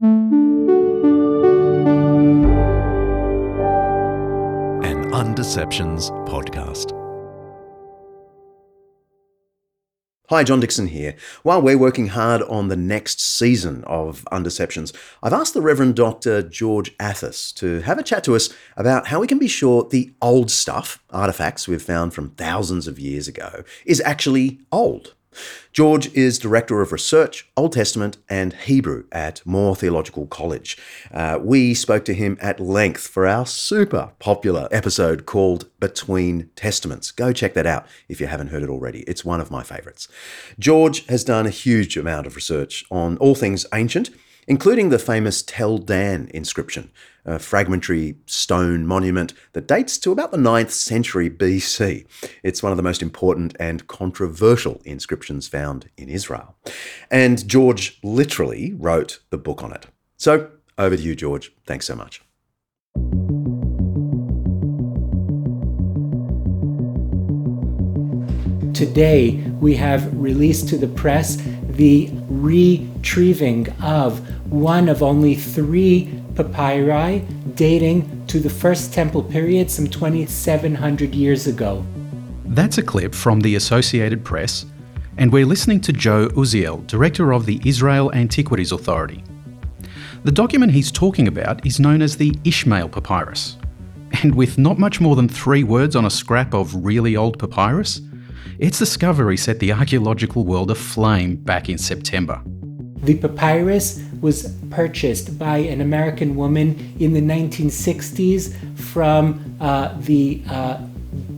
An 0.00 0.12
Undeceptions 5.10 6.12
podcast. 6.28 6.92
Hi, 10.28 10.44
John 10.44 10.60
Dickson 10.60 10.86
here. 10.86 11.16
While 11.42 11.62
we're 11.62 11.76
working 11.76 12.08
hard 12.08 12.42
on 12.42 12.68
the 12.68 12.76
next 12.76 13.20
season 13.20 13.82
of 13.88 14.24
Undeceptions, 14.30 14.94
I've 15.20 15.32
asked 15.32 15.54
the 15.54 15.62
Reverend 15.62 15.96
Dr. 15.96 16.42
George 16.42 16.96
Athas 16.98 17.52
to 17.54 17.80
have 17.80 17.98
a 17.98 18.04
chat 18.04 18.22
to 18.24 18.36
us 18.36 18.50
about 18.76 19.08
how 19.08 19.18
we 19.18 19.26
can 19.26 19.40
be 19.40 19.48
sure 19.48 19.82
the 19.82 20.12
old 20.22 20.52
stuff, 20.52 21.02
artifacts 21.10 21.66
we've 21.66 21.82
found 21.82 22.14
from 22.14 22.30
thousands 22.30 22.86
of 22.86 23.00
years 23.00 23.26
ago, 23.26 23.64
is 23.84 24.00
actually 24.02 24.60
old. 24.70 25.14
George 25.72 26.12
is 26.14 26.38
Director 26.38 26.80
of 26.80 26.92
Research, 26.92 27.48
Old 27.56 27.72
Testament, 27.72 28.16
and 28.28 28.52
Hebrew 28.52 29.04
at 29.12 29.44
Moore 29.46 29.76
Theological 29.76 30.26
College. 30.26 30.76
Uh, 31.12 31.38
we 31.40 31.74
spoke 31.74 32.04
to 32.06 32.14
him 32.14 32.36
at 32.40 32.60
length 32.60 33.06
for 33.06 33.26
our 33.26 33.46
super 33.46 34.12
popular 34.18 34.68
episode 34.70 35.26
called 35.26 35.68
Between 35.78 36.50
Testaments. 36.56 37.10
Go 37.10 37.32
check 37.32 37.54
that 37.54 37.66
out 37.66 37.86
if 38.08 38.20
you 38.20 38.26
haven't 38.26 38.48
heard 38.48 38.62
it 38.62 38.70
already. 38.70 39.00
It's 39.00 39.24
one 39.24 39.40
of 39.40 39.50
my 39.50 39.62
favourites. 39.62 40.08
George 40.58 41.06
has 41.06 41.24
done 41.24 41.46
a 41.46 41.50
huge 41.50 41.96
amount 41.96 42.26
of 42.26 42.34
research 42.34 42.84
on 42.90 43.16
all 43.18 43.34
things 43.34 43.66
ancient 43.72 44.10
including 44.48 44.88
the 44.88 44.98
famous 44.98 45.42
Tel 45.42 45.76
Dan 45.78 46.28
inscription, 46.32 46.90
a 47.28 47.38
fragmentary 47.38 48.16
stone 48.24 48.86
monument 48.86 49.34
that 49.52 49.68
dates 49.68 49.98
to 49.98 50.10
about 50.10 50.30
the 50.30 50.38
9th 50.38 50.70
century 50.70 51.28
BC. 51.28 52.06
It's 52.42 52.62
one 52.62 52.72
of 52.72 52.78
the 52.78 52.82
most 52.82 53.02
important 53.02 53.54
and 53.60 53.86
controversial 53.86 54.80
inscriptions 54.86 55.46
found 55.46 55.90
in 55.98 56.08
Israel. 56.08 56.56
And 57.10 57.46
George 57.46 57.98
literally 58.02 58.72
wrote 58.78 59.20
the 59.28 59.36
book 59.36 59.62
on 59.62 59.72
it. 59.72 59.86
So, 60.16 60.50
over 60.78 60.96
to 60.96 61.02
you, 61.02 61.14
George. 61.14 61.52
Thanks 61.66 61.86
so 61.86 61.94
much. 61.94 62.22
Today, 68.72 69.32
we 69.60 69.74
have 69.74 70.16
released 70.18 70.68
to 70.68 70.78
the 70.78 70.88
press 70.88 71.36
the 71.68 72.08
retrieving 72.28 73.68
of 73.82 74.18
one 74.50 74.88
of 74.88 75.02
only 75.02 75.34
three 75.34 76.08
papyri 76.44 77.20
dating 77.54 78.26
to 78.26 78.38
the 78.38 78.50
First 78.50 78.92
Temple 78.92 79.22
period 79.22 79.70
some 79.70 79.86
2,700 79.86 81.14
years 81.14 81.46
ago. 81.46 81.84
That's 82.44 82.78
a 82.78 82.82
clip 82.82 83.14
from 83.14 83.40
the 83.40 83.56
Associated 83.56 84.24
Press, 84.24 84.66
and 85.16 85.32
we're 85.32 85.46
listening 85.46 85.80
to 85.82 85.92
Joe 85.92 86.28
Uziel, 86.28 86.86
director 86.86 87.32
of 87.32 87.44
the 87.44 87.60
Israel 87.64 88.12
Antiquities 88.14 88.72
Authority. 88.72 89.22
The 90.24 90.32
document 90.32 90.72
he's 90.72 90.92
talking 90.92 91.28
about 91.28 91.64
is 91.66 91.80
known 91.80 92.02
as 92.02 92.16
the 92.16 92.34
Ishmael 92.44 92.88
Papyrus, 92.88 93.56
and 94.22 94.34
with 94.34 94.58
not 94.58 94.78
much 94.78 95.00
more 95.00 95.16
than 95.16 95.28
three 95.28 95.64
words 95.64 95.96
on 95.96 96.04
a 96.04 96.10
scrap 96.10 96.54
of 96.54 96.84
really 96.84 97.16
old 97.16 97.38
papyrus, 97.38 98.00
its 98.58 98.78
discovery 98.78 99.36
set 99.36 99.58
the 99.58 99.72
archaeological 99.72 100.44
world 100.44 100.70
aflame 100.70 101.36
back 101.36 101.68
in 101.68 101.78
September. 101.78 102.42
The 103.02 103.14
papyrus 103.14 104.02
was 104.20 104.54
purchased 104.70 105.38
by 105.38 105.58
an 105.58 105.80
American 105.80 106.36
woman 106.36 106.96
in 106.98 107.12
the 107.12 107.20
1960s 107.20 108.78
from 108.78 109.56
uh, 109.60 109.94
the 109.98 110.42
uh, 110.48 110.80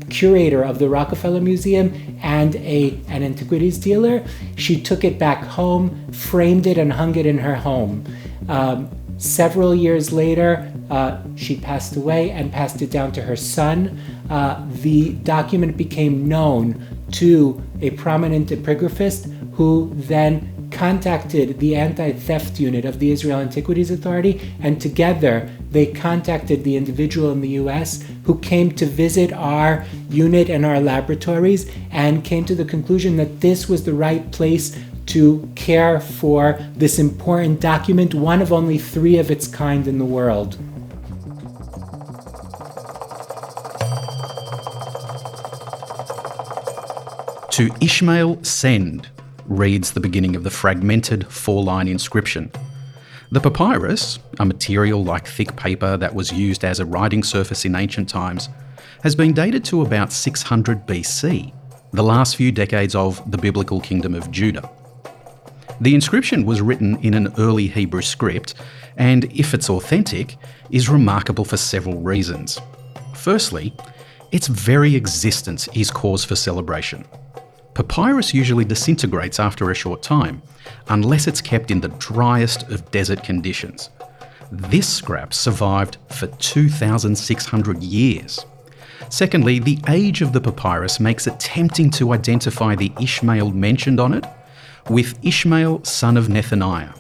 curator 0.09 0.63
of 0.63 0.79
the 0.79 0.89
Rockefeller 0.89 1.41
Museum 1.41 2.19
and 2.23 2.57
a, 2.57 2.99
an 3.09 3.23
antiquities 3.23 3.79
dealer. 3.79 4.25
She 4.57 4.81
took 4.81 5.05
it 5.05 5.19
back 5.19 5.45
home, 5.45 6.13
framed 6.13 6.67
it, 6.67 6.79
and 6.79 6.93
hung 6.93 7.15
it 7.17 7.27
in 7.27 7.39
her 7.39 7.55
home. 7.55 8.05
Um, 8.49 8.91
several 9.19 9.75
years 9.75 10.13
later, 10.13 10.73
uh, 10.91 11.23
she 11.37 11.57
passed 11.57 11.95
away 11.97 12.31
and 12.31 12.53
passed 12.53 12.83
it 12.83 12.91
down 12.91 13.13
to 13.13 13.23
her 13.23 13.37
son. 13.37 13.99
Uh, 14.29 14.67
the 14.83 15.13
document 15.13 15.77
became 15.77 16.29
known 16.29 16.85
to 17.13 17.63
a 17.81 17.91
prominent 17.91 18.49
epigraphist 18.49 19.55
who 19.55 19.91
then 19.95 20.60
contacted 20.71 21.59
the 21.59 21.77
anti 21.77 22.13
theft 22.13 22.59
unit 22.61 22.85
of 22.85 22.99
the 22.99 23.11
Israel 23.11 23.41
Antiquities 23.41 23.91
Authority, 23.91 24.41
and 24.61 24.81
together 24.81 25.51
they 25.71 25.87
contacted 25.87 26.65
the 26.65 26.77
individual 26.77 27.31
in 27.33 27.41
the 27.41 27.51
US 27.61 28.05
who 28.25 28.39
came 28.39 28.71
to 28.73 28.87
visit 28.87 29.33
our 29.33 29.85
unit 30.09 30.49
and 30.49 30.65
our 30.65 30.81
laboratories 30.81 31.71
and 31.91 32.25
came 32.25 32.45
to 32.45 32.55
the 32.55 32.65
conclusion 32.65 33.17
that 33.17 33.41
this 33.41 33.69
was 33.69 33.85
the 33.85 33.95
right 33.95 34.31
place 34.33 34.79
to 35.07 35.51
care 35.57 36.01
for 36.01 36.59
this 36.75 36.99
important 36.99 37.61
document, 37.61 38.15
one 38.15 38.41
of 38.41 38.53
only 38.53 38.79
three 38.79 39.19
of 39.19 39.31
its 39.31 39.47
kind 39.49 39.89
in 39.89 39.99
the 39.99 40.05
world. 40.05 40.57
To 47.53 47.69
Ishmael 47.81 48.45
send, 48.45 49.09
reads 49.51 49.91
the 49.91 50.01
beginning 50.01 50.37
of 50.37 50.45
the 50.45 50.51
fragmented 50.51 51.27
four 51.27 51.63
line 51.63 51.89
inscription. 51.89 52.51
The 53.33 53.41
papyrus, 53.41 54.19
a 54.39 54.47
material 54.47 55.05
like 55.05 55.27
thick 55.27 55.55
paper 55.57 55.97
that 55.97 56.15
was 56.15 56.33
used 56.33 56.65
as 56.65 56.81
a 56.81 56.87
writing 56.87 57.23
surface 57.23 57.65
in 57.65 57.75
ancient 57.75 58.09
times, 58.09 58.49
has 59.03 59.15
been 59.15 59.33
dated 59.33 59.65
to 59.67 59.83
about 59.83 60.13
600 60.13 60.87
BC, 60.87 61.53
the 61.93 62.03
last 62.03 62.37
few 62.37 62.53
decades 62.53 62.95
of 62.95 63.29
the 63.31 63.39
biblical 63.39 63.81
kingdom 63.81 64.15
of 64.15 64.31
Judah. 64.31 64.71
The 65.81 65.95
inscription 65.95 66.47
was 66.47 66.61
written 66.61 66.97
in 67.05 67.15
an 67.15 67.33
early 67.39 67.67
Hebrew 67.67 68.03
script, 68.03 68.55
and 68.97 69.25
if 69.33 69.53
it's 69.53 69.71
authentic, 69.71 70.37
is 70.71 70.89
remarkable 70.89 71.45
for 71.45 71.57
several 71.57 71.99
reasons. 71.99 72.61
Firstly, 73.15 73.75
its 74.31 74.47
very 74.47 74.95
existence 74.95 75.69
is 75.75 75.91
cause 75.91 76.25
for 76.25 76.37
celebration. 76.37 77.05
Papyrus 77.75 78.35
usually 78.35 78.65
disintegrates 78.65 79.39
after 79.39 79.71
a 79.71 79.75
short 79.75 80.03
time, 80.03 80.43
unless 80.89 81.27
it's 81.27 81.41
kept 81.41 81.71
in 81.71 81.81
the 81.81 81.89
driest 81.89 82.69
of 82.71 82.91
desert 82.91 83.23
conditions. 83.23 83.91
This 84.51 84.89
scrap 84.89 85.33
survived 85.33 85.99
for 86.09 86.27
2,600 86.27 87.83
years. 87.83 88.45
Secondly, 89.09 89.59
the 89.59 89.79
age 89.89 90.23
of 90.23 90.33
the 90.33 90.41
papyrus 90.41 91.01
makes 91.01 91.27
it 91.27 91.39
tempting 91.39 91.91
to 91.91 92.13
identify 92.13 92.75
the 92.75 92.93
Ishmael 93.01 93.51
mentioned 93.53 94.01
on 94.01 94.15
it 94.15 94.25
with 94.89 95.19
Ishmael, 95.25 95.85
son 95.85 96.17
of 96.17 96.27
Nethaniah. 96.27 96.97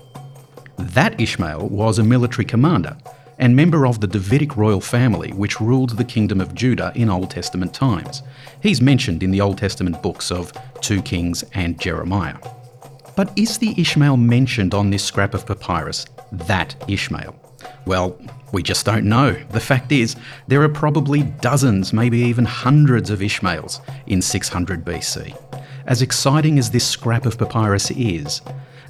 That 0.76 1.20
Ishmael 1.20 1.69
was 1.69 1.98
a 1.98 2.04
military 2.04 2.44
commander 2.44 2.97
and 3.40 3.56
member 3.56 3.86
of 3.86 4.00
the 4.00 4.06
Davidic 4.06 4.56
royal 4.56 4.80
family 4.80 5.32
which 5.32 5.60
ruled 5.60 5.96
the 5.96 6.04
kingdom 6.04 6.40
of 6.40 6.54
Judah 6.54 6.92
in 6.94 7.08
Old 7.08 7.30
Testament 7.30 7.74
times. 7.74 8.22
He's 8.62 8.80
mentioned 8.82 9.22
in 9.22 9.30
the 9.30 9.40
Old 9.40 9.58
Testament 9.58 10.02
books 10.02 10.30
of 10.30 10.52
2 10.82 11.02
Kings 11.02 11.42
and 11.54 11.80
Jeremiah. 11.80 12.36
But 13.16 13.36
is 13.36 13.58
the 13.58 13.74
Ishmael 13.76 14.18
mentioned 14.18 14.74
on 14.74 14.90
this 14.90 15.02
scrap 15.02 15.34
of 15.34 15.46
papyrus 15.46 16.06
that 16.30 16.76
Ishmael? 16.86 17.34
Well, 17.86 18.16
we 18.52 18.62
just 18.62 18.84
don't 18.84 19.06
know. 19.06 19.32
The 19.50 19.60
fact 19.60 19.90
is, 19.90 20.16
there 20.46 20.62
are 20.62 20.68
probably 20.68 21.22
dozens, 21.22 21.92
maybe 21.92 22.18
even 22.18 22.44
hundreds 22.44 23.10
of 23.10 23.22
Ishmaels 23.22 23.80
in 24.06 24.20
600 24.20 24.84
BC. 24.84 25.34
As 25.86 26.02
exciting 26.02 26.58
as 26.58 26.70
this 26.70 26.86
scrap 26.86 27.24
of 27.24 27.38
papyrus 27.38 27.90
is, 27.90 28.42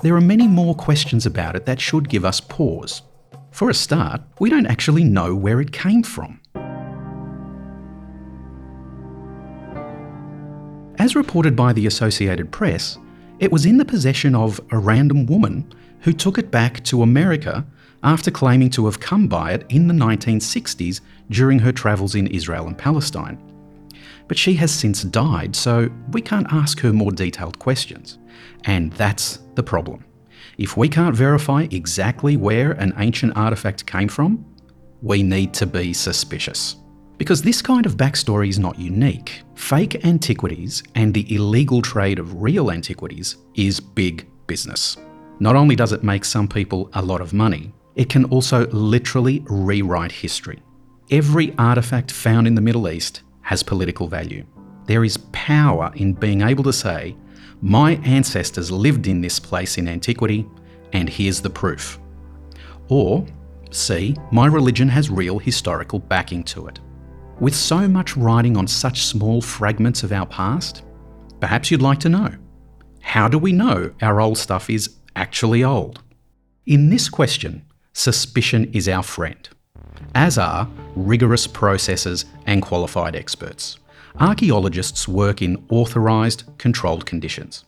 there 0.03 0.16
are 0.16 0.21
many 0.21 0.49
more 0.49 0.75
questions 0.75 1.25
about 1.25 1.55
it 1.55 1.66
that 1.66 1.81
should 1.81 2.09
give 2.09 2.25
us 2.25 2.41
pause. 2.41 3.03
For 3.50 3.69
a 3.69 3.75
start, 3.75 4.22
we 4.38 4.49
don't 4.49 4.66
actually 4.66 5.05
know 5.05 5.34
where 5.34 5.61
it 5.61 5.72
came 5.72 6.03
from. 6.03 6.41
As 10.99 11.16
reported 11.16 11.56
by 11.56 11.72
the 11.72 11.87
Associated 11.87 12.53
Press, 12.53 12.99
it 13.39 13.50
was 13.50 13.66
in 13.66 13.78
the 13.78 13.84
possession 13.84 14.34
of 14.34 14.60
a 14.71 14.78
random 14.78 15.27
woman 15.27 15.72
who 16.00 16.12
took 16.12 16.39
it 16.39 16.50
back 16.50 16.84
to 16.84 17.03
America 17.03 17.66
after 18.03 18.31
claiming 18.31 18.71
to 18.71 18.84
have 18.84 19.01
come 19.01 19.27
by 19.27 19.53
it 19.53 19.66
in 19.69 19.89
the 19.89 19.95
1960s 19.95 21.01
during 21.30 21.59
her 21.59 21.72
travels 21.72 22.15
in 22.15 22.27
Israel 22.28 22.66
and 22.66 22.78
Palestine. 22.78 23.39
But 24.28 24.39
she 24.39 24.54
has 24.54 24.71
since 24.71 25.03
died, 25.03 25.57
so 25.57 25.91
we 26.13 26.22
can't 26.22 26.53
ask 26.53 26.80
her 26.80 26.92
more 26.92 27.13
detailed 27.13 27.59
questions. 27.59 28.19
And 28.65 28.92
that's 28.92 29.41
the 29.54 29.63
problem. 29.63 30.04
If 30.60 30.77
we 30.77 30.91
can't 30.91 31.16
verify 31.16 31.66
exactly 31.71 32.36
where 32.36 32.72
an 32.72 32.92
ancient 32.98 33.34
artifact 33.34 33.86
came 33.86 34.09
from, 34.09 34.45
we 35.01 35.22
need 35.22 35.54
to 35.54 35.66
be 35.66 35.95
suspicious. 35.95 36.77
Because 37.16 37.41
this 37.41 37.62
kind 37.62 37.86
of 37.86 37.97
backstory 37.97 38.51
is 38.51 38.59
not 38.59 38.78
unique. 38.78 39.41
Fake 39.54 40.04
antiquities 40.04 40.83
and 40.95 41.15
the 41.15 41.34
illegal 41.34 41.80
trade 41.80 42.18
of 42.18 42.42
real 42.42 42.71
antiquities 42.71 43.39
is 43.54 43.80
big 43.80 44.28
business. 44.47 44.98
Not 45.39 45.57
only 45.57 45.77
does 45.77 45.92
it 45.92 46.04
make 46.04 46.27
some 46.27 46.47
people 46.47 46.91
a 46.92 47.01
lot 47.01 47.22
of 47.22 47.33
money, 47.33 47.72
it 47.95 48.10
can 48.10 48.27
also 48.27 48.66
literally 48.66 49.42
rewrite 49.47 50.13
history. 50.13 50.63
Every 51.10 51.54
artifact 51.56 52.13
found 52.13 52.47
in 52.47 52.54
the 52.54 52.60
Middle 52.60 52.86
East 52.86 53.22
has 53.41 53.63
political 53.63 54.09
value. 54.09 54.45
There 54.84 55.04
is 55.04 55.16
power 55.33 55.91
in 55.95 56.13
being 56.13 56.42
able 56.42 56.65
to 56.65 56.72
say, 56.74 57.16
my 57.62 57.92
ancestors 58.04 58.71
lived 58.71 59.07
in 59.07 59.21
this 59.21 59.39
place 59.39 59.78
in 59.78 59.89
antiquity, 59.89 60.47
and 60.92 61.09
here's 61.09 61.41
the 61.41 61.51
proof. 61.51 61.98
Or 62.89 63.27
C. 63.71 64.16
My 64.33 64.47
religion 64.47 64.89
has 64.89 65.10
real 65.10 65.39
historical 65.39 65.98
backing 65.98 66.42
to 66.45 66.66
it. 66.66 66.80
With 67.39 67.54
so 67.54 67.89
much 67.89 68.16
writing 68.16 68.57
on 68.57 68.66
such 68.66 69.03
small 69.03 69.41
fragments 69.41 70.03
of 70.03 70.12
our 70.12 70.27
past, 70.27 70.83
perhaps 71.41 71.71
you'd 71.71 71.83
like 71.83 72.01
to 72.01 72.09
know 72.09 72.34
how 73.01 73.27
do 73.27 73.39
we 73.39 73.53
know 73.53 73.91
our 74.03 74.21
old 74.21 74.39
stuff 74.39 74.71
is 74.71 74.97
actually 75.16 75.65
old? 75.65 76.03
In 76.66 76.91
this 76.91 77.09
question, 77.09 77.65
suspicion 77.92 78.71
is 78.72 78.89
our 78.89 79.03
friend, 79.03 79.48
as 80.15 80.39
are 80.39 80.68
rigorous 80.95 81.47
processes 81.47 82.27
and 82.47 82.63
qualified 82.63 83.16
experts. 83.16 83.79
Archaeologists 84.18 85.07
work 85.07 85.41
in 85.41 85.65
authorised, 85.68 86.45
controlled 86.59 87.07
conditions. 87.07 87.65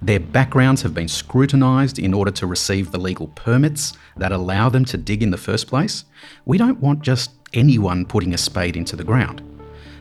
Their 0.00 0.20
backgrounds 0.20 0.82
have 0.82 0.94
been 0.94 1.08
scrutinised 1.08 1.98
in 1.98 2.14
order 2.14 2.30
to 2.32 2.46
receive 2.46 2.90
the 2.90 2.98
legal 2.98 3.28
permits 3.28 3.92
that 4.16 4.32
allow 4.32 4.68
them 4.68 4.84
to 4.86 4.96
dig 4.96 5.22
in 5.22 5.30
the 5.30 5.36
first 5.36 5.66
place. 5.66 6.04
We 6.46 6.58
don't 6.58 6.80
want 6.80 7.02
just 7.02 7.32
anyone 7.52 8.06
putting 8.06 8.34
a 8.34 8.38
spade 8.38 8.76
into 8.76 8.96
the 8.96 9.04
ground. 9.04 9.42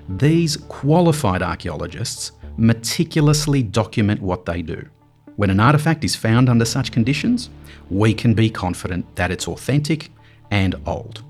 These 0.08 0.58
qualified 0.58 1.42
archaeologists 1.42 2.32
meticulously 2.58 3.64
document 3.64 4.22
what 4.22 4.46
they 4.46 4.62
do. 4.62 4.88
When 5.36 5.50
an 5.50 5.60
artifact 5.60 6.04
is 6.04 6.16
found 6.16 6.50
under 6.50 6.66
such 6.66 6.92
conditions, 6.92 7.50
we 7.90 8.14
can 8.14 8.34
be 8.34 8.50
confident 8.50 9.16
that 9.16 9.32
it's 9.32 9.48
authentic 9.48 10.12
and 10.52 10.76
old. 10.86 11.24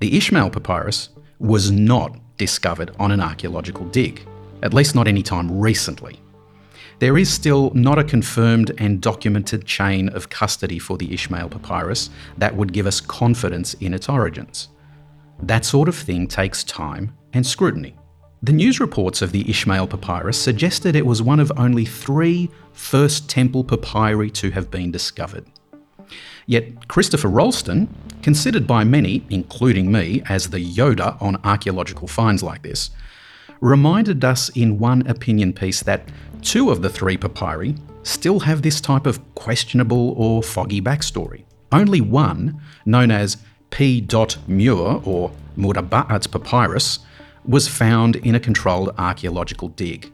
The 0.00 0.16
Ishmael 0.16 0.50
papyrus 0.50 1.10
was 1.38 1.70
not 1.70 2.18
discovered 2.36 2.92
on 2.98 3.12
an 3.12 3.20
archaeological 3.20 3.86
dig, 3.86 4.26
at 4.62 4.74
least 4.74 4.94
not 4.94 5.08
any 5.08 5.22
time 5.22 5.58
recently. 5.58 6.20
There 6.98 7.18
is 7.18 7.30
still 7.30 7.70
not 7.74 7.98
a 7.98 8.04
confirmed 8.04 8.72
and 8.78 9.02
documented 9.02 9.66
chain 9.66 10.08
of 10.10 10.30
custody 10.30 10.78
for 10.78 10.96
the 10.96 11.12
Ishmael 11.12 11.50
papyrus 11.50 12.08
that 12.38 12.56
would 12.56 12.72
give 12.72 12.86
us 12.86 13.00
confidence 13.00 13.74
in 13.74 13.92
its 13.92 14.08
origins. 14.08 14.68
That 15.42 15.66
sort 15.66 15.88
of 15.88 15.94
thing 15.94 16.26
takes 16.26 16.64
time 16.64 17.14
and 17.34 17.46
scrutiny. 17.46 17.96
The 18.42 18.52
news 18.52 18.80
reports 18.80 19.20
of 19.20 19.32
the 19.32 19.48
Ishmael 19.48 19.88
papyrus 19.88 20.40
suggested 20.40 20.96
it 20.96 21.04
was 21.04 21.20
one 21.20 21.40
of 21.40 21.52
only 21.56 21.84
three 21.84 22.48
First 22.72 23.28
Temple 23.28 23.64
papyri 23.64 24.30
to 24.30 24.50
have 24.50 24.70
been 24.70 24.90
discovered. 24.90 25.46
Yet 26.46 26.88
Christopher 26.88 27.28
Rollston, 27.28 27.88
considered 28.22 28.66
by 28.66 28.84
many, 28.84 29.24
including 29.30 29.90
me, 29.90 30.22
as 30.28 30.50
the 30.50 30.64
Yoda 30.64 31.20
on 31.20 31.40
archaeological 31.44 32.08
finds 32.08 32.42
like 32.42 32.62
this, 32.62 32.90
reminded 33.60 34.24
us 34.24 34.48
in 34.50 34.78
one 34.78 35.06
opinion 35.06 35.52
piece 35.52 35.82
that 35.82 36.08
two 36.42 36.70
of 36.70 36.82
the 36.82 36.90
three 36.90 37.16
papyri 37.16 37.74
still 38.02 38.40
have 38.40 38.62
this 38.62 38.80
type 38.80 39.06
of 39.06 39.20
questionable 39.34 40.14
or 40.16 40.42
foggy 40.42 40.80
backstory. 40.80 41.44
Only 41.72 42.00
one, 42.00 42.60
known 42.84 43.10
as 43.10 43.38
P. 43.70 44.06
Muir 44.46 45.00
or 45.04 45.32
Muraba'at 45.56 46.30
papyrus, 46.30 47.00
was 47.44 47.68
found 47.68 48.16
in 48.16 48.34
a 48.34 48.40
controlled 48.40 48.94
archaeological 48.98 49.68
dig. 49.68 50.12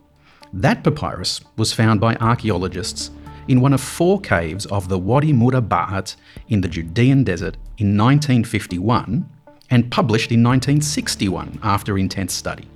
That 0.52 0.84
papyrus 0.84 1.40
was 1.56 1.72
found 1.72 2.00
by 2.00 2.16
archaeologists 2.16 3.10
in 3.48 3.60
one 3.60 3.72
of 3.72 3.80
four 3.80 4.20
caves 4.20 4.66
of 4.66 4.88
the 4.88 4.98
Wadi 4.98 5.32
Muraba'at 5.32 6.16
in 6.48 6.60
the 6.60 6.68
Judean 6.68 7.24
desert 7.24 7.56
in 7.78 7.96
1951 7.96 9.28
and 9.70 9.90
published 9.90 10.30
in 10.30 10.42
1961 10.42 11.58
after 11.62 11.98
intense 11.98 12.34
study. 12.34 12.68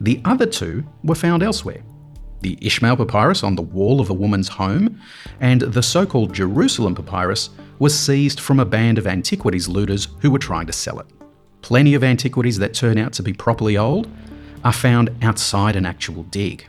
The 0.00 0.20
other 0.24 0.46
two 0.46 0.84
were 1.02 1.14
found 1.14 1.42
elsewhere 1.42 1.82
the 2.40 2.58
Ishmael 2.60 2.96
papyrus 2.96 3.42
on 3.42 3.54
the 3.54 3.62
wall 3.62 4.00
of 4.00 4.10
a 4.10 4.14
woman's 4.14 4.48
home, 4.48 5.00
and 5.40 5.60
the 5.60 5.82
so 5.82 6.06
called 6.06 6.34
Jerusalem 6.34 6.94
papyrus 6.94 7.50
was 7.78 7.98
seized 7.98 8.40
from 8.40 8.60
a 8.60 8.64
band 8.64 8.98
of 8.98 9.06
antiquities 9.06 9.68
looters 9.68 10.08
who 10.20 10.30
were 10.30 10.38
trying 10.38 10.66
to 10.66 10.72
sell 10.72 10.98
it. 11.00 11.06
Plenty 11.62 11.94
of 11.94 12.04
antiquities 12.04 12.58
that 12.58 12.74
turn 12.74 12.98
out 12.98 13.12
to 13.14 13.22
be 13.22 13.32
properly 13.32 13.76
old 13.76 14.08
are 14.64 14.72
found 14.72 15.10
outside 15.22 15.76
an 15.76 15.86
actual 15.86 16.22
dig. 16.24 16.66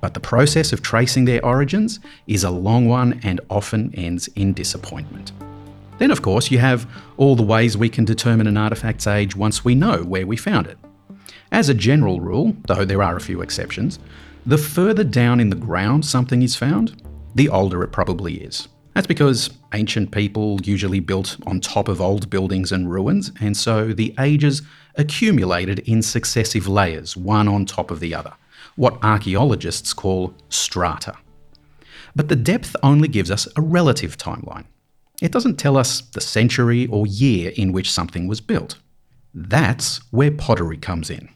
But 0.00 0.14
the 0.14 0.20
process 0.20 0.72
of 0.72 0.82
tracing 0.82 1.24
their 1.24 1.44
origins 1.44 2.00
is 2.26 2.44
a 2.44 2.50
long 2.50 2.86
one 2.86 3.20
and 3.22 3.40
often 3.50 3.94
ends 3.94 4.28
in 4.28 4.52
disappointment. 4.52 5.32
Then, 5.98 6.10
of 6.10 6.22
course, 6.22 6.50
you 6.50 6.58
have 6.58 6.86
all 7.16 7.36
the 7.36 7.42
ways 7.42 7.76
we 7.76 7.88
can 7.88 8.04
determine 8.04 8.46
an 8.46 8.58
artifact's 8.58 9.06
age 9.06 9.34
once 9.34 9.64
we 9.64 9.74
know 9.74 10.02
where 10.02 10.26
we 10.26 10.36
found 10.36 10.66
it. 10.66 10.78
As 11.50 11.68
a 11.68 11.74
general 11.74 12.20
rule, 12.20 12.54
though 12.66 12.84
there 12.84 13.02
are 13.02 13.16
a 13.16 13.20
few 13.20 13.40
exceptions, 13.40 13.98
the 14.44 14.58
further 14.58 15.04
down 15.04 15.40
in 15.40 15.50
the 15.50 15.56
ground 15.56 16.04
something 16.04 16.42
is 16.42 16.54
found, 16.54 17.02
the 17.34 17.48
older 17.48 17.82
it 17.82 17.92
probably 17.92 18.34
is. 18.34 18.68
That's 18.94 19.06
because 19.06 19.50
ancient 19.74 20.10
people 20.10 20.58
usually 20.62 21.00
built 21.00 21.36
on 21.46 21.60
top 21.60 21.88
of 21.88 22.00
old 22.00 22.30
buildings 22.30 22.72
and 22.72 22.90
ruins, 22.90 23.30
and 23.40 23.56
so 23.56 23.92
the 23.92 24.14
ages 24.18 24.62
accumulated 24.94 25.80
in 25.80 26.00
successive 26.00 26.66
layers, 26.66 27.16
one 27.16 27.48
on 27.48 27.66
top 27.66 27.90
of 27.90 28.00
the 28.00 28.14
other, 28.14 28.32
what 28.76 29.02
archaeologists 29.02 29.92
call 29.92 30.34
strata. 30.48 31.14
But 32.14 32.28
the 32.28 32.36
depth 32.36 32.76
only 32.82 33.08
gives 33.08 33.30
us 33.30 33.48
a 33.56 33.60
relative 33.60 34.16
timeline. 34.16 34.64
It 35.20 35.32
doesn't 35.32 35.56
tell 35.56 35.76
us 35.76 36.00
the 36.00 36.20
century 36.20 36.86
or 36.86 37.06
year 37.06 37.52
in 37.56 37.72
which 37.72 37.90
something 37.90 38.26
was 38.28 38.40
built. 38.40 38.78
That's 39.34 40.00
where 40.12 40.30
pottery 40.30 40.78
comes 40.78 41.10
in. 41.10 41.28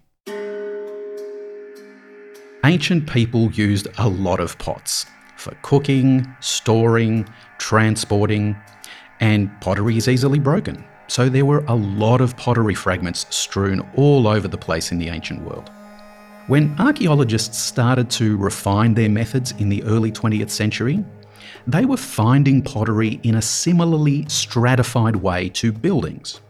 Ancient 2.65 3.09
people 3.09 3.51
used 3.53 3.89
a 3.99 4.09
lot 4.09 4.39
of 4.39 4.59
pots, 4.59 5.07
for 5.37 5.57
cooking, 5.63 6.27
storing, 6.41 7.27
transporting, 7.59 8.55
and 9.21 9.51
pottery 9.61 9.97
is 9.97 10.09
easily 10.09 10.39
broken. 10.39 10.85
So 11.07 11.29
there 11.29 11.47
were 11.47 11.65
a 11.67 11.75
lot 11.75 12.21
of 12.21 12.37
pottery 12.37 12.75
fragments 12.75 13.27
strewn 13.35 13.81
all 13.97 14.29
over 14.29 14.47
the 14.47 14.59
place 14.59 14.93
in 14.93 14.99
the 14.99 15.09
ancient 15.09 15.43
world. 15.43 15.71
When 16.50 16.75
archaeologists 16.81 17.58
started 17.58 18.11
to 18.11 18.37
refine 18.37 18.94
their 18.94 19.08
methods 19.08 19.52
in 19.61 19.69
the 19.69 19.85
early 19.85 20.11
20th 20.11 20.50
century, 20.50 21.05
they 21.69 21.85
were 21.85 21.97
finding 21.97 22.61
pottery 22.61 23.20
in 23.23 23.37
a 23.37 23.41
similarly 23.41 24.25
stratified 24.29 25.14
way 25.14 25.49
to 25.50 25.70
buildings. 25.70 26.41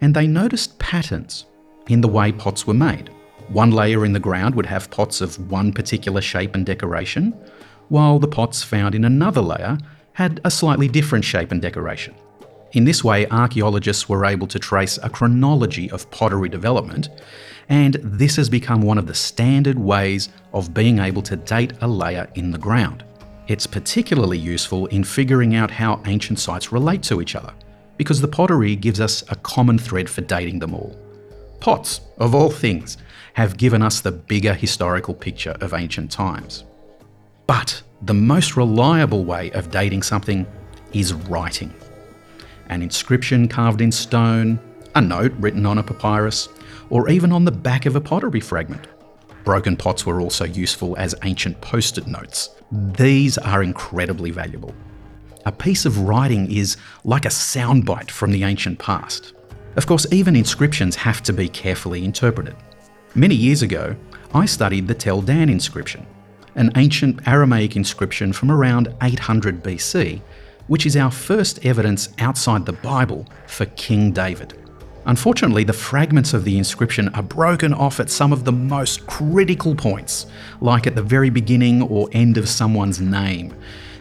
And 0.00 0.14
they 0.14 0.28
noticed 0.28 0.78
patterns 0.78 1.46
in 1.88 2.00
the 2.00 2.06
way 2.06 2.30
pots 2.30 2.64
were 2.68 2.74
made. 2.74 3.10
One 3.48 3.72
layer 3.72 4.04
in 4.04 4.12
the 4.12 4.20
ground 4.20 4.54
would 4.54 4.66
have 4.66 4.92
pots 4.92 5.20
of 5.20 5.50
one 5.50 5.72
particular 5.72 6.20
shape 6.20 6.54
and 6.54 6.64
decoration, 6.64 7.32
while 7.88 8.20
the 8.20 8.28
pots 8.28 8.62
found 8.62 8.94
in 8.94 9.04
another 9.04 9.40
layer 9.40 9.78
had 10.12 10.40
a 10.44 10.50
slightly 10.52 10.86
different 10.86 11.24
shape 11.24 11.50
and 11.50 11.60
decoration. 11.60 12.14
In 12.74 12.84
this 12.84 13.04
way, 13.04 13.28
archaeologists 13.28 14.08
were 14.08 14.24
able 14.24 14.48
to 14.48 14.58
trace 14.58 14.98
a 15.00 15.08
chronology 15.08 15.88
of 15.92 16.10
pottery 16.10 16.48
development, 16.48 17.08
and 17.68 17.94
this 18.02 18.34
has 18.34 18.48
become 18.48 18.82
one 18.82 18.98
of 18.98 19.06
the 19.06 19.14
standard 19.14 19.78
ways 19.78 20.28
of 20.52 20.74
being 20.74 20.98
able 20.98 21.22
to 21.22 21.36
date 21.36 21.72
a 21.82 21.88
layer 21.88 22.28
in 22.34 22.50
the 22.50 22.58
ground. 22.58 23.04
It's 23.46 23.66
particularly 23.66 24.38
useful 24.38 24.86
in 24.86 25.04
figuring 25.04 25.54
out 25.54 25.70
how 25.70 26.02
ancient 26.06 26.40
sites 26.40 26.72
relate 26.72 27.04
to 27.04 27.22
each 27.22 27.36
other, 27.36 27.54
because 27.96 28.20
the 28.20 28.26
pottery 28.26 28.74
gives 28.74 29.00
us 29.00 29.22
a 29.30 29.36
common 29.36 29.78
thread 29.78 30.10
for 30.10 30.22
dating 30.22 30.58
them 30.58 30.74
all. 30.74 30.98
Pots, 31.60 32.00
of 32.18 32.34
all 32.34 32.50
things, 32.50 32.98
have 33.34 33.56
given 33.56 33.82
us 33.82 34.00
the 34.00 34.10
bigger 34.10 34.52
historical 34.52 35.14
picture 35.14 35.56
of 35.60 35.74
ancient 35.74 36.10
times. 36.10 36.64
But 37.46 37.82
the 38.02 38.14
most 38.14 38.56
reliable 38.56 39.24
way 39.24 39.52
of 39.52 39.70
dating 39.70 40.02
something 40.02 40.44
is 40.92 41.14
writing. 41.14 41.72
An 42.68 42.82
inscription 42.82 43.48
carved 43.48 43.80
in 43.80 43.92
stone, 43.92 44.58
a 44.94 45.00
note 45.00 45.32
written 45.38 45.66
on 45.66 45.78
a 45.78 45.82
papyrus, 45.82 46.48
or 46.90 47.08
even 47.08 47.32
on 47.32 47.44
the 47.44 47.52
back 47.52 47.86
of 47.86 47.96
a 47.96 48.00
pottery 48.00 48.40
fragment. 48.40 48.86
Broken 49.44 49.76
pots 49.76 50.06
were 50.06 50.20
also 50.20 50.44
useful 50.44 50.96
as 50.96 51.14
ancient 51.22 51.60
post 51.60 51.98
it 51.98 52.06
notes. 52.06 52.50
These 52.72 53.36
are 53.38 53.62
incredibly 53.62 54.30
valuable. 54.30 54.74
A 55.44 55.52
piece 55.52 55.84
of 55.84 55.98
writing 55.98 56.50
is 56.50 56.78
like 57.04 57.26
a 57.26 57.28
soundbite 57.28 58.10
from 58.10 58.30
the 58.30 58.44
ancient 58.44 58.78
past. 58.78 59.34
Of 59.76 59.86
course, 59.86 60.06
even 60.10 60.36
inscriptions 60.36 60.96
have 60.96 61.22
to 61.24 61.32
be 61.32 61.48
carefully 61.48 62.04
interpreted. 62.04 62.56
Many 63.14 63.34
years 63.34 63.60
ago, 63.60 63.96
I 64.32 64.46
studied 64.46 64.88
the 64.88 64.94
Tel 64.94 65.20
Dan 65.20 65.48
inscription, 65.48 66.06
an 66.54 66.72
ancient 66.76 67.28
Aramaic 67.28 67.76
inscription 67.76 68.32
from 68.32 68.50
around 68.50 68.94
800 69.02 69.62
BC, 69.62 70.22
which 70.66 70.86
is 70.86 70.96
our 70.96 71.10
first 71.10 71.64
evidence 71.64 72.08
outside 72.18 72.66
the 72.66 72.72
Bible 72.72 73.26
for 73.46 73.66
King 73.66 74.12
David. 74.12 74.58
Unfortunately, 75.06 75.64
the 75.64 75.72
fragments 75.72 76.32
of 76.32 76.44
the 76.44 76.56
inscription 76.56 77.10
are 77.10 77.22
broken 77.22 77.74
off 77.74 78.00
at 78.00 78.08
some 78.08 78.32
of 78.32 78.44
the 78.44 78.52
most 78.52 79.06
critical 79.06 79.74
points, 79.74 80.26
like 80.60 80.86
at 80.86 80.94
the 80.94 81.02
very 81.02 81.28
beginning 81.28 81.82
or 81.82 82.08
end 82.12 82.38
of 82.38 82.48
someone's 82.48 83.00
name. 83.00 83.54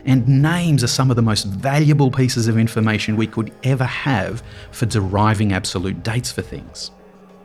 And 0.06 0.42
names 0.42 0.84
are 0.84 0.88
some 0.88 1.10
of 1.10 1.16
the 1.18 1.22
most 1.22 1.44
valuable 1.44 2.10
pieces 2.10 2.48
of 2.48 2.58
information 2.58 3.18
we 3.18 3.28
could 3.28 3.52
ever 3.64 3.86
have 3.86 4.44
for 4.72 4.86
deriving 4.86 5.52
absolute 5.52 6.04
dates 6.04 6.32
for 6.32 6.42
things. 6.42 6.92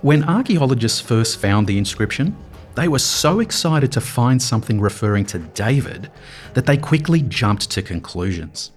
When 0.03 0.23
archaeologists 0.23 1.01
first 1.01 1.41
found 1.41 1.67
the 1.67 1.79
inscription, 1.79 2.37
they 2.77 2.87
were 2.87 3.01
so 3.01 3.41
excited 3.41 3.91
to 3.91 4.01
find 4.01 4.41
something 4.41 4.81
referring 4.81 5.25
to 5.27 5.41
David 5.41 6.13
that 6.55 6.67
they 6.67 6.77
quickly 6.77 7.23
jumped 7.23 7.71
to 7.73 7.83
conclusions. 7.83 8.71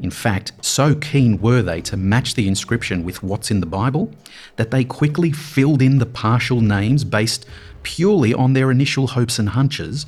In 0.00 0.10
fact, 0.10 0.52
so 0.60 0.94
keen 0.94 1.40
were 1.40 1.62
they 1.62 1.80
to 1.82 1.96
match 1.96 2.34
the 2.34 2.48
inscription 2.48 3.04
with 3.04 3.22
what's 3.22 3.50
in 3.50 3.60
the 3.60 3.66
Bible 3.66 4.12
that 4.56 4.70
they 4.70 4.84
quickly 4.84 5.32
filled 5.32 5.82
in 5.82 5.98
the 5.98 6.06
partial 6.06 6.60
names 6.60 7.04
based 7.04 7.46
purely 7.82 8.34
on 8.34 8.52
their 8.52 8.70
initial 8.70 9.06
hopes 9.08 9.38
and 9.38 9.50
hunches 9.50 10.06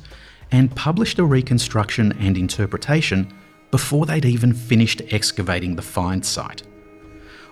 and 0.51 0.75
published 0.75 1.19
a 1.19 1.25
reconstruction 1.25 2.11
and 2.19 2.37
interpretation 2.37 3.33
before 3.71 4.05
they'd 4.05 4.25
even 4.25 4.53
finished 4.53 5.01
excavating 5.11 5.75
the 5.75 5.81
find 5.81 6.25
site. 6.25 6.63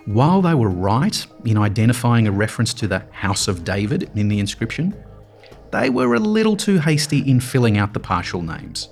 While 0.06 0.42
they 0.42 0.54
were 0.54 0.70
right 0.70 1.26
in 1.44 1.56
identifying 1.56 2.26
a 2.26 2.32
reference 2.32 2.74
to 2.74 2.86
the 2.86 3.04
House 3.10 3.48
of 3.48 3.64
David 3.64 4.10
in 4.14 4.28
the 4.28 4.38
inscription, 4.38 4.94
they 5.72 5.90
were 5.90 6.14
a 6.14 6.20
little 6.20 6.56
too 6.56 6.78
hasty 6.78 7.18
in 7.28 7.40
filling 7.40 7.78
out 7.78 7.94
the 7.94 8.00
partial 8.00 8.42
names. 8.42 8.88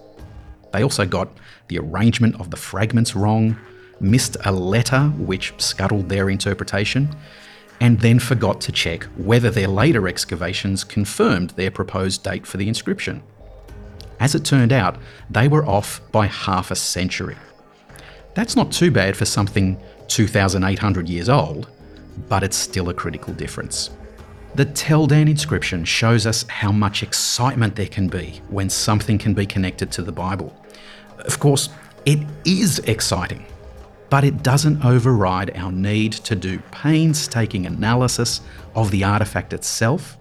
They 0.72 0.82
also 0.82 1.06
got 1.06 1.28
the 1.68 1.78
arrangement 1.78 2.40
of 2.40 2.50
the 2.50 2.56
fragments 2.56 3.14
wrong, 3.14 3.56
missed 4.00 4.36
a 4.44 4.52
letter 4.52 5.04
which 5.18 5.54
scuttled 5.58 6.08
their 6.08 6.28
interpretation, 6.30 7.14
and 7.80 8.00
then 8.00 8.18
forgot 8.18 8.60
to 8.62 8.72
check 8.72 9.04
whether 9.16 9.50
their 9.50 9.68
later 9.68 10.08
excavations 10.08 10.84
confirmed 10.84 11.50
their 11.50 11.70
proposed 11.70 12.22
date 12.22 12.46
for 12.46 12.56
the 12.56 12.68
inscription. 12.68 13.22
As 14.20 14.34
it 14.34 14.44
turned 14.44 14.72
out, 14.72 14.98
they 15.28 15.48
were 15.48 15.66
off 15.66 16.00
by 16.12 16.26
half 16.26 16.70
a 16.70 16.76
century. 16.76 17.36
That's 18.34 18.56
not 18.56 18.70
too 18.72 18.90
bad 18.90 19.16
for 19.16 19.24
something 19.24 19.80
2,800 20.08 21.08
years 21.08 21.28
old, 21.28 21.70
but 22.28 22.42
it's 22.42 22.56
still 22.56 22.88
a 22.88 22.94
critical 22.94 23.34
difference. 23.34 23.90
The 24.54 24.66
Tel 24.66 25.06
Dan 25.06 25.28
inscription 25.28 25.84
shows 25.84 26.26
us 26.26 26.44
how 26.46 26.70
much 26.70 27.02
excitement 27.02 27.74
there 27.74 27.88
can 27.88 28.08
be 28.08 28.42
when 28.48 28.68
something 28.68 29.18
can 29.18 29.34
be 29.34 29.46
connected 29.46 29.90
to 29.92 30.02
the 30.02 30.12
Bible. 30.12 30.54
Of 31.24 31.38
course, 31.38 31.68
it 32.04 32.18
is 32.44 32.80
exciting, 32.80 33.46
but 34.10 34.24
it 34.24 34.42
doesn't 34.42 34.84
override 34.84 35.56
our 35.56 35.70
need 35.70 36.12
to 36.12 36.34
do 36.34 36.58
painstaking 36.70 37.66
analysis 37.66 38.40
of 38.74 38.90
the 38.90 39.04
artifact 39.04 39.52
itself, 39.52 40.16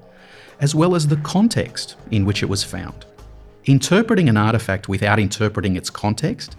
as 0.59 0.75
well 0.75 0.95
as 0.95 1.07
the 1.07 1.17
context 1.17 1.95
in 2.11 2.25
which 2.25 2.43
it 2.43 2.49
was 2.49 2.63
found. 2.63 3.05
Interpreting 3.65 4.29
an 4.29 4.37
artifact 4.37 4.87
without 4.87 5.19
interpreting 5.19 5.75
its 5.75 5.89
context 5.89 6.55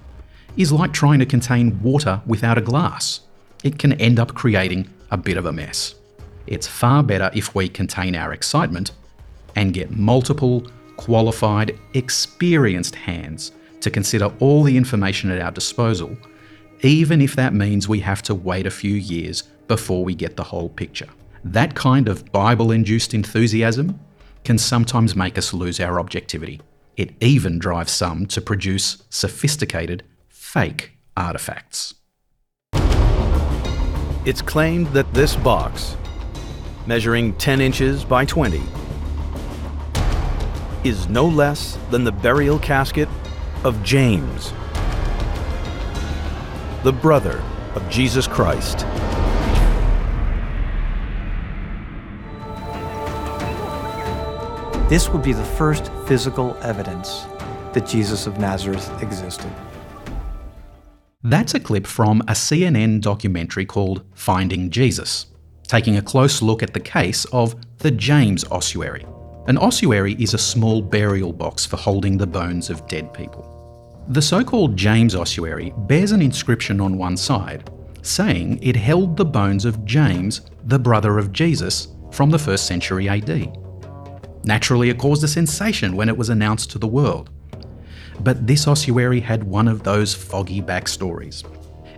is 0.57 0.73
like 0.73 0.93
trying 0.93 1.19
to 1.21 1.27
contain 1.27 1.81
water 1.83 2.21
without 2.27 2.59
a 2.59 2.61
glass. 2.61 3.21
It 3.65 3.79
can 3.79 3.93
end 3.95 4.19
up 4.19 4.35
creating 4.35 4.89
a 5.11 5.17
bit 5.17 5.37
of 5.37 5.47
a 5.47 5.53
mess. 5.53 5.95
It's 6.47 6.67
far 6.67 7.03
better 7.03 7.31
if 7.35 7.55
we 7.55 7.69
contain 7.69 8.17
our 8.17 8.33
excitement 8.33 8.91
and 9.55 9.73
get 9.73 9.91
multiple, 9.91 10.67
qualified, 10.97 11.79
experienced 11.95 12.97
hands 12.97 13.53
to 13.83 13.91
consider 13.91 14.33
all 14.41 14.63
the 14.63 14.77
information 14.77 15.31
at 15.31 15.41
our 15.41 15.51
disposal, 15.51 16.17
even 16.81 17.21
if 17.21 17.37
that 17.37 17.55
means 17.55 17.89
we 17.89 18.01
have 18.01 18.23
to 18.23 18.35
wait 18.35 18.67
a 18.67 18.71
few 18.71 18.95
years 18.95 19.43
before 19.69 20.05
we 20.05 20.15
get 20.15 20.37
the 20.37 20.43
whole 20.43 20.69
picture. 20.69 21.09
That 21.45 21.75
kind 21.75 22.09
of 22.09 22.31
Bible 22.33 22.71
induced 22.71 23.15
enthusiasm 23.15 24.01
can 24.45 24.59
sometimes 24.59 25.15
make 25.15 25.39
us 25.39 25.53
lose 25.53 25.81
our 25.81 26.01
objectivity. 26.01 26.61
It 26.97 27.15
even 27.21 27.59
drives 27.59 27.93
some 27.93 28.27
to 28.27 28.41
produce 28.41 29.03
sophisticated, 29.11 30.03
fake 30.29 30.93
artifacts. 31.17 31.95
It's 34.25 34.43
claimed 34.43 34.87
that 34.89 35.13
this 35.15 35.35
box, 35.37 35.97
measuring 36.87 37.35
10 37.35 37.61
inches 37.61 38.05
by 38.05 38.25
20, 38.25 38.63
is 40.85 41.09
no 41.09 41.27
less 41.27 41.79
than 41.91 42.05
the 42.05 42.13
burial 42.13 42.59
casket 42.59 43.09
of 43.65 43.81
James, 43.85 44.53
the 46.83 46.93
brother 46.93 47.41
of 47.77 47.89
Jesus 47.89 48.27
Christ. 48.27 48.81
This 54.89 55.09
would 55.11 55.23
be 55.23 55.33
the 55.33 55.45
first 55.57 55.93
physical 56.07 56.57
evidence 56.61 57.25
that 57.73 57.87
Jesus 57.87 58.27
of 58.27 58.39
Nazareth 58.39 58.91
existed. 59.01 59.51
That's 61.23 61.55
a 61.55 61.61
clip 61.61 61.87
from 61.87 62.21
a 62.23 62.33
CNN 62.33 63.01
documentary 63.01 63.65
called 63.65 64.05
Finding 64.13 64.71
Jesus, 64.71 65.27
taking 65.69 65.97
a 65.97 66.03
close 66.03 66.43
look 66.43 66.65
at 66.65 66.75
the 66.75 66.81
case 66.81 67.27
of 67.27 67.55
the 67.79 67.93
James 67.93 68.45
ossuary. 68.51 69.07
An 69.47 69.57
ossuary 69.57 70.15
is 70.21 70.35
a 70.35 70.39
small 70.39 70.83
burial 70.83 71.33
box 71.33 71.65
for 71.65 71.77
holding 71.77 72.19
the 72.19 72.27
bones 72.27 72.71
of 72.71 72.87
dead 72.87 73.15
people. 73.15 73.52
The 74.09 74.23
so 74.23 74.43
called 74.43 74.77
James 74.77 75.15
ossuary 75.15 75.73
bears 75.77 76.13
an 76.13 76.23
inscription 76.23 76.81
on 76.81 76.99
one 76.99 77.17
side 77.17 77.71
saying 78.03 78.59
it 78.63 78.77
held 78.77 79.17
the 79.17 79.25
bones 79.25 79.65
of 79.65 79.85
James, 79.85 80.43
the 80.65 80.79
brother 80.79 81.19
of 81.19 81.33
Jesus, 81.33 81.89
from 82.11 82.31
the 82.31 82.39
first 82.39 82.67
century 82.67 83.09
AD. 83.09 83.57
Naturally, 84.45 84.91
it 84.91 84.99
caused 84.99 85.23
a 85.23 85.29
sensation 85.29 85.97
when 85.97 86.09
it 86.09 86.17
was 86.17 86.29
announced 86.29 86.71
to 86.73 86.79
the 86.79 86.87
world. 86.87 87.31
But 88.21 88.47
this 88.47 88.67
ossuary 88.67 89.21
had 89.21 89.45
one 89.45 89.69
of 89.69 89.85
those 89.85 90.15
foggy 90.15 90.61
backstories. 90.61 91.45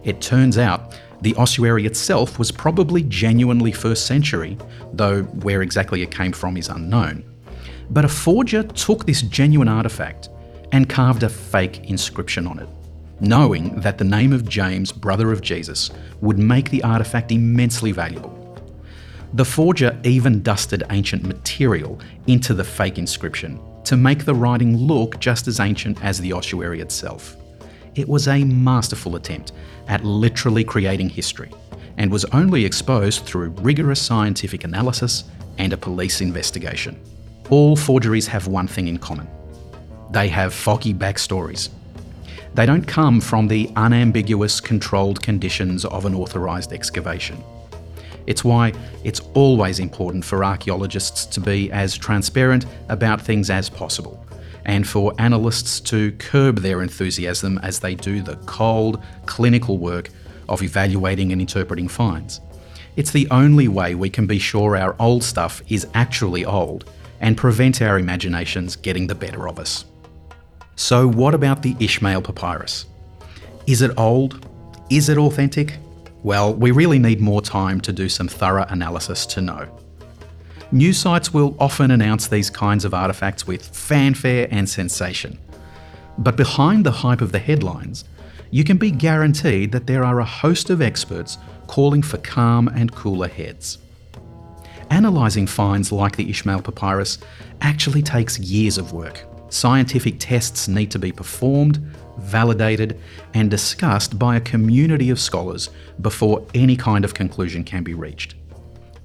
It 0.04 0.20
turns 0.20 0.58
out 0.58 0.94
the 1.22 1.34
ossuary 1.36 1.86
itself 1.86 2.38
was 2.38 2.52
probably 2.52 3.02
genuinely 3.04 3.72
first 3.72 4.06
century, 4.06 4.58
though 4.92 5.22
where 5.22 5.62
exactly 5.62 6.02
it 6.02 6.10
came 6.10 6.32
from 6.32 6.58
is 6.58 6.68
unknown. 6.68 7.24
But 7.90 8.04
a 8.04 8.08
forger 8.08 8.62
took 8.62 9.06
this 9.06 9.22
genuine 9.22 9.68
artifact 9.68 10.28
and 10.74 10.88
carved 10.88 11.22
a 11.22 11.28
fake 11.28 11.88
inscription 11.88 12.48
on 12.48 12.58
it, 12.58 12.68
knowing 13.20 13.80
that 13.80 13.96
the 13.96 14.04
name 14.04 14.32
of 14.32 14.48
James, 14.48 14.90
brother 14.90 15.30
of 15.30 15.40
Jesus, 15.40 15.92
would 16.20 16.36
make 16.36 16.68
the 16.68 16.82
artifact 16.82 17.30
immensely 17.30 17.92
valuable. 17.92 18.58
The 19.34 19.44
forger 19.44 19.96
even 20.02 20.42
dusted 20.42 20.82
ancient 20.90 21.22
material 21.22 22.00
into 22.26 22.54
the 22.54 22.64
fake 22.64 22.98
inscription 22.98 23.60
to 23.84 23.96
make 23.96 24.24
the 24.24 24.34
writing 24.34 24.76
look 24.76 25.20
just 25.20 25.46
as 25.46 25.60
ancient 25.60 26.04
as 26.04 26.20
the 26.20 26.32
ossuary 26.32 26.80
itself. 26.80 27.36
It 27.94 28.08
was 28.08 28.26
a 28.26 28.42
masterful 28.42 29.14
attempt 29.14 29.52
at 29.86 30.04
literally 30.04 30.64
creating 30.64 31.08
history 31.08 31.52
and 31.98 32.10
was 32.10 32.24
only 32.26 32.64
exposed 32.64 33.24
through 33.24 33.50
rigorous 33.60 34.02
scientific 34.02 34.64
analysis 34.64 35.22
and 35.58 35.72
a 35.72 35.76
police 35.76 36.20
investigation. 36.20 37.00
All 37.48 37.76
forgeries 37.76 38.26
have 38.26 38.48
one 38.48 38.66
thing 38.66 38.88
in 38.88 38.98
common 38.98 39.28
they 40.10 40.28
have 40.28 40.54
foggy 40.54 40.94
backstories. 40.94 41.70
They 42.54 42.66
don't 42.66 42.86
come 42.86 43.20
from 43.20 43.48
the 43.48 43.70
unambiguous, 43.74 44.60
controlled 44.60 45.22
conditions 45.22 45.84
of 45.84 46.04
an 46.06 46.14
authorised 46.14 46.72
excavation. 46.72 47.42
It's 48.26 48.44
why 48.44 48.72
it's 49.02 49.20
always 49.34 49.80
important 49.80 50.24
for 50.24 50.44
archaeologists 50.44 51.26
to 51.26 51.40
be 51.40 51.70
as 51.72 51.96
transparent 51.96 52.66
about 52.88 53.20
things 53.20 53.50
as 53.50 53.68
possible, 53.68 54.24
and 54.64 54.86
for 54.86 55.12
analysts 55.18 55.80
to 55.80 56.12
curb 56.12 56.58
their 56.60 56.82
enthusiasm 56.82 57.58
as 57.58 57.80
they 57.80 57.94
do 57.94 58.22
the 58.22 58.36
cold, 58.46 59.02
clinical 59.26 59.78
work 59.78 60.10
of 60.48 60.62
evaluating 60.62 61.32
and 61.32 61.40
interpreting 61.40 61.88
finds. 61.88 62.40
It's 62.96 63.10
the 63.10 63.28
only 63.30 63.66
way 63.66 63.94
we 63.94 64.08
can 64.08 64.26
be 64.26 64.38
sure 64.38 64.76
our 64.76 64.94
old 65.00 65.24
stuff 65.24 65.62
is 65.68 65.86
actually 65.94 66.44
old 66.44 66.88
and 67.20 67.36
prevent 67.36 67.82
our 67.82 67.98
imaginations 67.98 68.76
getting 68.76 69.06
the 69.06 69.14
better 69.14 69.48
of 69.48 69.58
us. 69.58 69.84
So, 70.76 71.06
what 71.06 71.34
about 71.34 71.62
the 71.62 71.76
Ishmael 71.78 72.22
papyrus? 72.22 72.86
Is 73.66 73.80
it 73.80 73.92
old? 73.96 74.48
Is 74.90 75.08
it 75.08 75.18
authentic? 75.18 75.78
Well, 76.22 76.54
we 76.54 76.70
really 76.70 76.98
need 76.98 77.20
more 77.20 77.42
time 77.42 77.80
to 77.82 77.92
do 77.92 78.08
some 78.08 78.28
thorough 78.28 78.66
analysis 78.68 79.24
to 79.26 79.40
know. 79.40 79.68
News 80.72 80.98
sites 80.98 81.32
will 81.32 81.56
often 81.60 81.90
announce 81.90 82.26
these 82.26 82.50
kinds 82.50 82.84
of 82.84 82.94
artifacts 82.94 83.46
with 83.46 83.64
fanfare 83.64 84.48
and 84.50 84.68
sensation. 84.68 85.38
But 86.18 86.36
behind 86.36 86.84
the 86.84 86.90
hype 86.90 87.20
of 87.20 87.30
the 87.30 87.38
headlines, 87.38 88.04
you 88.50 88.64
can 88.64 88.76
be 88.76 88.90
guaranteed 88.90 89.72
that 89.72 89.86
there 89.86 90.04
are 90.04 90.20
a 90.20 90.24
host 90.24 90.70
of 90.70 90.82
experts 90.82 91.38
calling 91.66 92.02
for 92.02 92.18
calm 92.18 92.68
and 92.68 92.92
cooler 92.92 93.28
heads. 93.28 93.78
Analysing 94.90 95.46
finds 95.46 95.92
like 95.92 96.16
the 96.16 96.28
Ishmael 96.28 96.62
papyrus 96.62 97.18
actually 97.60 98.02
takes 98.02 98.38
years 98.38 98.78
of 98.78 98.92
work. 98.92 99.24
Scientific 99.54 100.16
tests 100.18 100.66
need 100.66 100.90
to 100.90 100.98
be 100.98 101.12
performed, 101.12 101.76
validated, 102.18 103.00
and 103.34 103.48
discussed 103.48 104.18
by 104.18 104.34
a 104.34 104.40
community 104.40 105.10
of 105.10 105.20
scholars 105.20 105.70
before 106.00 106.44
any 106.54 106.74
kind 106.74 107.04
of 107.04 107.14
conclusion 107.14 107.62
can 107.62 107.84
be 107.84 107.94
reached. 107.94 108.34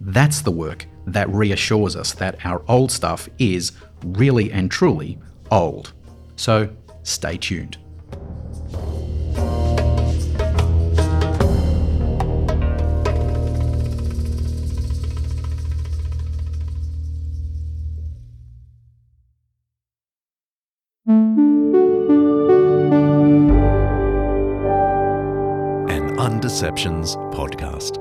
That's 0.02 0.42
the 0.42 0.50
work 0.50 0.88
that 1.06 1.30
reassures 1.30 1.96
us 1.96 2.14
that 2.14 2.44
our 2.48 2.64
old 2.68 2.92
stuff 2.92 3.30
is 3.38 3.74
really 4.04 4.52
and 4.52 4.72
truly 4.72 5.20
old. 5.52 5.94
So 6.36 6.68
stay 7.04 7.38
tuned. 7.38 7.78
Undeceptions 26.60 27.16
podcast. 27.34 27.99